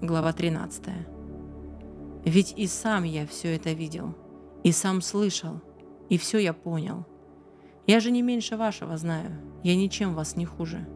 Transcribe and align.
глава 0.00 0.32
13. 0.32 0.84
Ведь 2.24 2.54
и 2.56 2.66
сам 2.68 3.02
я 3.02 3.26
все 3.26 3.56
это 3.56 3.72
видел, 3.72 4.14
и 4.62 4.70
сам 4.70 5.00
слышал, 5.02 5.60
и 6.08 6.18
все 6.18 6.38
я 6.38 6.52
понял. 6.52 7.04
Я 7.86 7.98
же 7.98 8.12
не 8.12 8.22
меньше 8.22 8.56
вашего 8.56 8.96
знаю, 8.96 9.32
я 9.64 9.74
ничем 9.74 10.14
вас 10.14 10.36
не 10.36 10.44
хуже. 10.44 10.88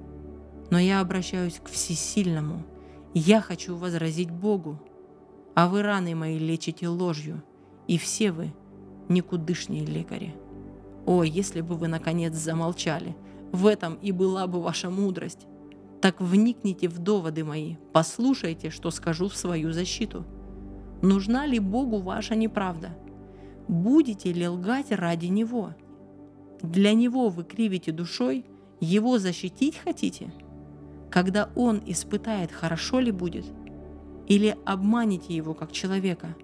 Но 0.70 0.78
я 0.78 1.00
обращаюсь 1.00 1.60
к 1.62 1.68
всесильному, 1.68 2.64
я 3.12 3.41
хочу 3.41 3.77
возразить 3.77 4.30
Богу, 4.30 4.80
а 5.55 5.69
вы 5.69 5.82
раны 5.82 6.14
мои 6.14 6.39
лечите 6.39 6.87
ложью, 6.87 7.43
и 7.89 7.98
все 7.98 8.30
вы 8.30 8.55
никудышние 9.09 9.84
лекари. 9.84 10.34
О, 11.07 11.25
если 11.25 11.61
бы 11.61 11.75
вы 11.75 11.89
наконец 11.89 12.34
замолчали, 12.34 13.16
в 13.50 13.66
этом 13.66 13.95
и 13.95 14.12
была 14.12 14.46
бы 14.46 14.62
ваша 14.62 14.91
мудрость. 14.91 15.46
Так 16.03 16.21
вникните 16.21 16.89
в 16.89 16.98
доводы 16.98 17.45
мои, 17.45 17.77
послушайте, 17.93 18.71
что 18.71 18.91
скажу 18.91 19.29
в 19.29 19.37
свою 19.37 19.73
защиту. 19.73 20.24
Нужна 21.01 21.47
ли 21.47 21.60
Богу 21.60 21.98
ваша 21.98 22.34
неправда? 22.34 22.91
Будете 23.69 24.33
ли 24.33 24.48
лгать 24.48 24.91
ради 24.91 25.27
Него? 25.27 25.77
Для 26.60 26.93
Него 26.93 27.29
вы 27.29 27.45
кривите 27.45 27.93
душой, 27.93 28.45
Его 28.80 29.20
защитить 29.20 29.79
хотите? 29.79 30.34
Когда 31.09 31.51
Он 31.55 31.80
испытает, 31.87 32.51
хорошо 32.51 32.98
ли 32.98 33.12
будет? 33.12 33.45
Или 34.27 34.57
обманете 34.65 35.37
Его 35.37 35.55
как 35.55 35.71
человека? 35.71 36.34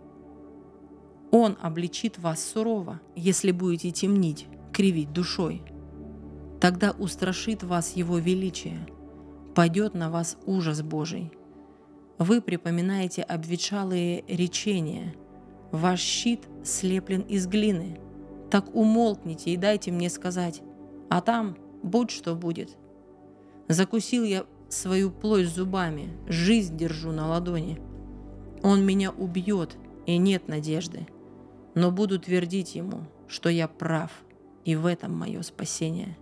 Он 1.33 1.59
обличит 1.61 2.16
вас 2.21 2.45
сурово, 2.45 3.01
если 3.16 3.51
будете 3.51 3.91
темнить, 3.91 4.47
кривить 4.73 5.13
душой. 5.13 5.63
Тогда 6.61 6.93
устрашит 6.93 7.65
вас 7.65 7.97
Его 7.97 8.19
величие– 8.19 8.87
падет 9.59 9.95
на 9.95 10.09
вас 10.09 10.39
ужас 10.47 10.83
Божий. 10.83 11.33
Вы 12.16 12.41
припоминаете 12.41 13.23
обветшалые 13.23 14.25
речения. 14.29 15.16
Ваш 15.73 15.99
щит 15.99 16.46
слеплен 16.63 17.23
из 17.23 17.49
глины. 17.49 17.99
Так 18.52 18.73
умолкните 18.73 19.51
и 19.51 19.57
дайте 19.57 19.91
мне 19.91 20.10
сказать, 20.10 20.63
а 21.10 21.21
там 21.21 21.57
будь 21.82 22.13
что 22.13 22.37
будет. 22.37 22.77
Закусил 23.66 24.23
я 24.23 24.47
свою 24.69 25.10
плоть 25.10 25.49
зубами, 25.49 26.16
жизнь 26.29 26.77
держу 26.77 27.10
на 27.10 27.27
ладони. 27.27 27.80
Он 28.63 28.87
меня 28.87 29.10
убьет, 29.10 29.77
и 30.07 30.19
нет 30.19 30.47
надежды. 30.47 31.09
Но 31.75 31.91
буду 31.91 32.21
твердить 32.21 32.77
ему, 32.77 33.01
что 33.27 33.49
я 33.49 33.66
прав, 33.66 34.13
и 34.65 34.77
в 34.77 34.87
этом 34.87 35.19
мое 35.19 35.43
спасение. 35.43 36.16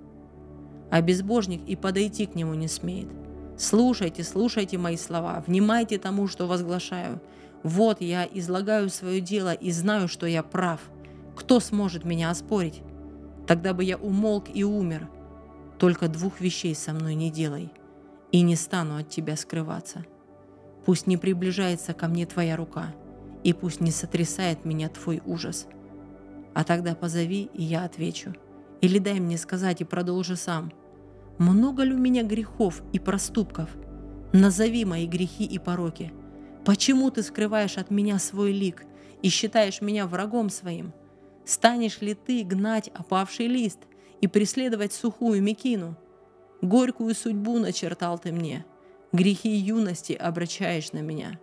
А 0.90 1.02
безбожник 1.02 1.60
и 1.68 1.76
подойти 1.76 2.24
к 2.24 2.34
нему 2.34 2.54
не 2.54 2.68
смеет– 2.68 3.08
Слушайте, 3.58 4.22
слушайте 4.22 4.76
мои 4.76 4.98
слова, 4.98 5.42
внимайте 5.46 5.98
тому, 5.98 6.28
что 6.28 6.46
возглашаю. 6.46 7.22
Вот 7.62 8.02
я 8.02 8.28
излагаю 8.30 8.90
свое 8.90 9.20
дело 9.20 9.54
и 9.54 9.70
знаю, 9.70 10.08
что 10.08 10.26
я 10.26 10.42
прав. 10.42 10.80
Кто 11.34 11.58
сможет 11.60 12.04
меня 12.04 12.30
оспорить? 12.30 12.82
Тогда 13.46 13.72
бы 13.72 13.82
я 13.82 13.96
умолк 13.96 14.48
и 14.52 14.62
умер. 14.62 15.08
Только 15.78 16.08
двух 16.08 16.40
вещей 16.40 16.74
со 16.74 16.92
мной 16.92 17.14
не 17.14 17.30
делай, 17.30 17.72
и 18.30 18.42
не 18.42 18.56
стану 18.56 18.98
от 18.98 19.08
тебя 19.08 19.36
скрываться. 19.36 20.04
Пусть 20.84 21.06
не 21.06 21.16
приближается 21.16 21.94
ко 21.94 22.08
мне 22.08 22.26
твоя 22.26 22.56
рука, 22.56 22.94
и 23.42 23.54
пусть 23.54 23.80
не 23.80 23.90
сотрясает 23.90 24.64
меня 24.66 24.88
твой 24.90 25.22
ужас. 25.24 25.66
А 26.54 26.62
тогда 26.62 26.94
позови, 26.94 27.50
и 27.54 27.62
я 27.62 27.84
отвечу. 27.84 28.34
Или 28.82 28.98
дай 28.98 29.18
мне 29.18 29.38
сказать 29.38 29.80
и 29.80 29.84
продолжи 29.84 30.36
сам– 30.36 30.72
много 31.38 31.82
ли 31.82 31.94
у 31.94 31.98
меня 31.98 32.22
грехов 32.22 32.82
и 32.92 32.98
проступков? 32.98 33.70
Назови 34.32 34.84
мои 34.84 35.06
грехи 35.06 35.44
и 35.44 35.58
пороки. 35.58 36.12
Почему 36.64 37.10
ты 37.10 37.22
скрываешь 37.22 37.78
от 37.78 37.90
меня 37.90 38.18
свой 38.18 38.52
лик 38.52 38.84
и 39.22 39.28
считаешь 39.28 39.80
меня 39.80 40.06
врагом 40.06 40.50
своим? 40.50 40.92
Станешь 41.44 42.00
ли 42.00 42.14
ты 42.14 42.42
гнать 42.42 42.88
опавший 42.88 43.46
лист 43.46 43.78
и 44.20 44.26
преследовать 44.26 44.92
сухую 44.92 45.42
мекину? 45.42 45.96
Горькую 46.62 47.14
судьбу 47.14 47.58
начертал 47.58 48.18
ты 48.18 48.32
мне, 48.32 48.64
грехи 49.12 49.54
юности 49.54 50.12
обращаешь 50.12 50.92
на 50.92 50.98
меня. 50.98 51.38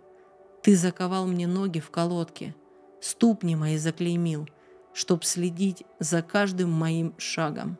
Ты 0.62 0.76
заковал 0.76 1.26
мне 1.26 1.46
ноги 1.46 1.78
в 1.78 1.90
колодке, 1.90 2.54
ступни 3.00 3.54
мои 3.54 3.78
заклеймил, 3.78 4.48
чтоб 4.92 5.24
следить 5.24 5.84
за 6.00 6.22
каждым 6.22 6.70
моим 6.70 7.14
шагом. 7.16 7.78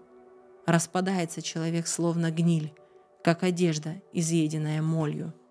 Распадается 0.67 1.43
человек 1.43 1.87
словно 1.87 2.31
гниль, 2.31 2.73
как 3.23 3.43
одежда, 3.43 4.03
изъеденная 4.13 4.83
молью– 4.83 5.35